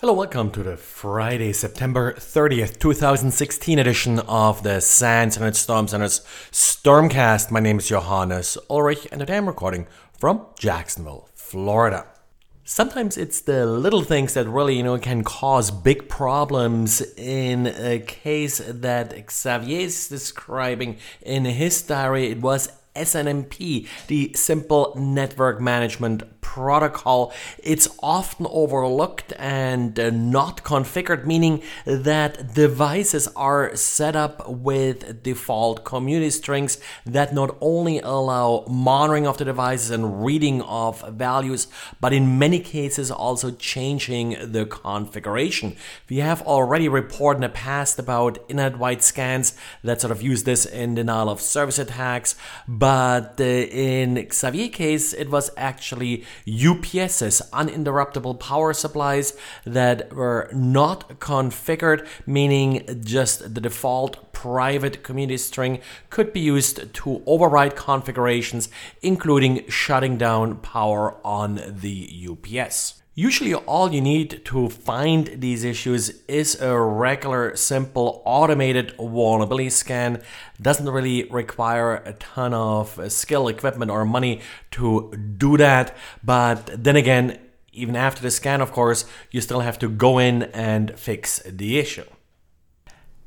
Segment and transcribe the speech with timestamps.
[0.00, 6.20] Hello, welcome to the Friday, September 30th, 2016 edition of the SANS Internet Storm Center's
[6.52, 7.50] Stormcast.
[7.50, 12.06] My name is Johannes Ulrich and today I'm recording from Jacksonville, Florida.
[12.62, 17.98] Sometimes it's the little things that really, you know, can cause big problems in a
[17.98, 22.28] case that Xavier is describing in his diary.
[22.28, 31.26] It was SNMP, the Simple Network Management protocol, it's often overlooked and uh, not configured,
[31.26, 39.26] meaning that devices are set up with default community strings that not only allow monitoring
[39.26, 41.68] of the devices and reading of values,
[42.00, 45.76] but in many cases also changing the configuration.
[46.08, 49.54] We have already reported in the past about internet-wide scans
[49.84, 52.34] that sort of use this in denial of service attacks,
[52.66, 61.20] but uh, in Xavier case, it was actually UPSs, uninterruptible power supplies that were not
[61.20, 68.68] configured, meaning just the default private community string could be used to override configurations,
[69.02, 73.02] including shutting down power on the UPS.
[73.18, 80.22] Usually, all you need to find these issues is a regular, simple, automated vulnerability scan.
[80.62, 85.96] Doesn't really require a ton of skill, equipment, or money to do that.
[86.22, 87.40] But then again,
[87.72, 91.80] even after the scan, of course, you still have to go in and fix the
[91.80, 92.04] issue.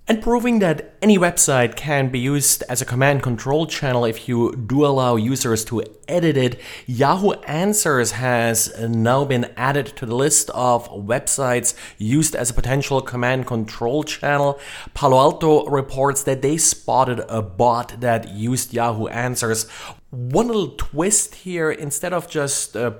[0.07, 4.55] And proving that any website can be used as a command control channel if you
[4.55, 10.49] do allow users to edit it, Yahoo Answers has now been added to the list
[10.49, 14.59] of websites used as a potential command control channel.
[14.93, 19.67] Palo Alto reports that they spotted a bot that used Yahoo Answers.
[20.11, 22.91] One little twist here instead of just uh,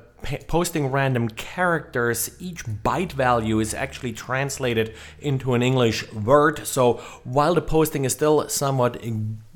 [0.47, 6.65] posting random characters, each byte value is actually translated into an English word.
[6.65, 6.93] So
[7.25, 9.03] while the posting is still somewhat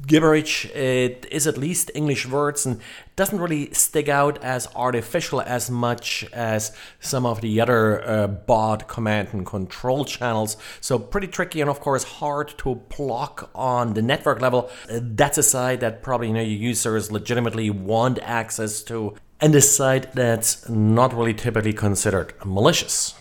[0.08, 2.80] gibberish, it is at least English words and
[3.16, 8.88] doesn't really stick out as artificial as much as some of the other uh, bot
[8.88, 10.58] command and control channels.
[10.82, 14.70] So pretty tricky and of course hard to block on the network level.
[14.90, 19.54] Uh, that's a site that probably you know your users legitimately want access to and
[19.54, 23.16] a site that's not really typically considered malicious.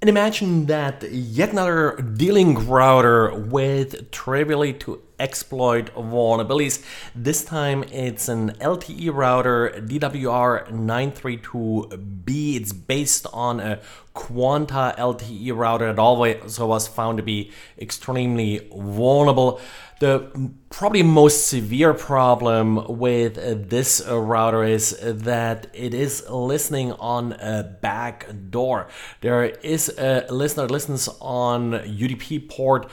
[0.00, 6.84] And imagine that yet another D-Link router with trivially to exploit vulnerabilities.
[7.14, 12.56] This time it's an LTE router DWR932B.
[12.56, 13.80] It's based on a
[14.14, 19.60] Quanta LTE router that also was found to be extremely vulnerable.
[19.98, 27.62] The probably most severe problem with this router is that it is listening on a
[27.62, 28.88] back door.
[29.22, 32.90] There is a listener that listens on UDP port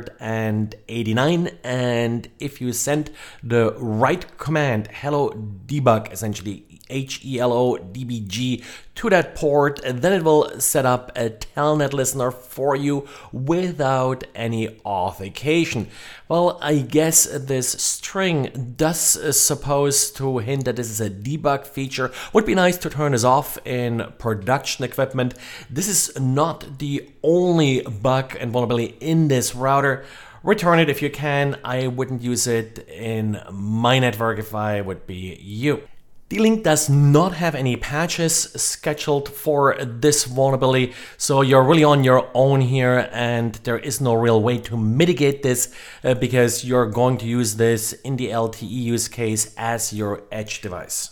[0.00, 3.10] 39,889 and if you send
[3.42, 5.30] the right command hello
[5.66, 8.62] debug essentially H-E-L-O DBG
[8.94, 14.24] to that port and then it will set up a telnet listener for you without
[14.34, 15.88] any authentication.
[16.28, 18.98] Well, I guess this string does
[19.36, 22.12] suppose to hint that this is a debug feature.
[22.32, 25.34] Would be nice to turn this off in production equipment.
[25.70, 30.04] This is not the only bug and vulnerability in this router
[30.42, 31.58] return it if you can.
[31.64, 35.82] I wouldn't use it in my network if I would be you.
[36.32, 42.30] D-Link does not have any patches scheduled for this vulnerability, so you're really on your
[42.32, 47.18] own here and there is no real way to mitigate this uh, because you're going
[47.18, 51.10] to use this in the LTE use case as your edge device.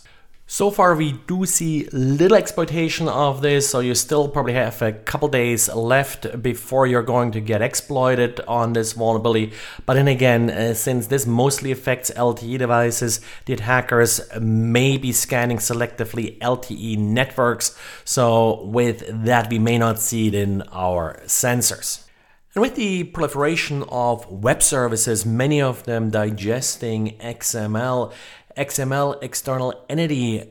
[0.53, 4.91] So far, we do see little exploitation of this, so you still probably have a
[4.91, 9.53] couple days left before you're going to get exploited on this vulnerability.
[9.85, 15.59] But then again, uh, since this mostly affects LTE devices, the attackers may be scanning
[15.59, 17.73] selectively LTE networks,
[18.03, 22.03] so with that, we may not see it in our sensors.
[22.53, 28.11] And with the proliferation of web services, many of them digesting XML,
[28.57, 30.43] XML external entity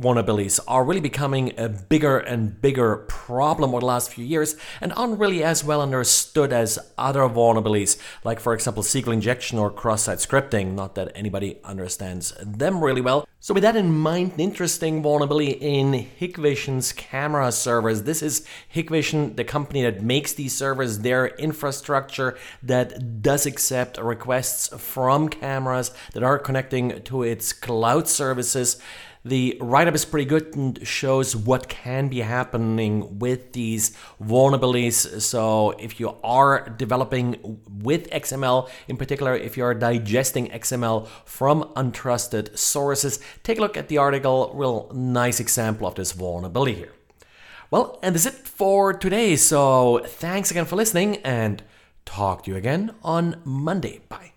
[0.00, 4.92] vulnerabilities are really becoming a bigger and bigger problem over the last few years and
[4.94, 10.02] aren't really as well understood as other vulnerabilities, like, for example, SQL injection or cross
[10.02, 10.74] site scripting.
[10.74, 13.26] Not that anybody understands them really well.
[13.40, 18.04] So, with that in mind, an interesting vulnerability in Hikvision's camera servers.
[18.04, 24.68] This is Hikvision, the company that makes these servers, their infrastructure that does accept requests
[24.78, 28.80] from cameras that are connecting to its cloud services.
[29.26, 35.22] The write up is pretty good and shows what can be happening with these vulnerabilities.
[35.22, 41.62] So, if you are developing with XML, in particular, if you are digesting XML from
[41.74, 44.52] untrusted sources, take a look at the article.
[44.54, 46.92] Real nice example of this vulnerability here.
[47.70, 49.36] Well, and that's it for today.
[49.36, 51.62] So, thanks again for listening and
[52.04, 54.02] talk to you again on Monday.
[54.10, 54.33] Bye.